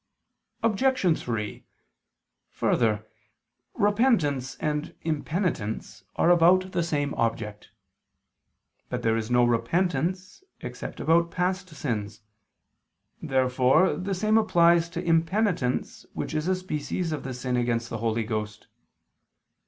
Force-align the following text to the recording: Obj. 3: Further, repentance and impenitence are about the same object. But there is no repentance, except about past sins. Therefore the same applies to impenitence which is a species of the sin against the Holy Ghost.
Obj. 0.63 1.19
3: 1.19 1.63
Further, 2.49 3.05
repentance 3.75 4.55
and 4.55 4.95
impenitence 5.03 6.05
are 6.15 6.31
about 6.31 6.71
the 6.71 6.81
same 6.81 7.13
object. 7.13 7.69
But 8.89 9.03
there 9.03 9.15
is 9.15 9.29
no 9.29 9.43
repentance, 9.45 10.43
except 10.59 10.99
about 10.99 11.29
past 11.29 11.69
sins. 11.69 12.21
Therefore 13.21 13.95
the 13.95 14.15
same 14.15 14.39
applies 14.39 14.89
to 14.89 15.05
impenitence 15.05 16.07
which 16.13 16.33
is 16.33 16.47
a 16.47 16.55
species 16.55 17.11
of 17.11 17.21
the 17.21 17.35
sin 17.35 17.55
against 17.55 17.91
the 17.91 17.99
Holy 17.99 18.23
Ghost. 18.23 18.65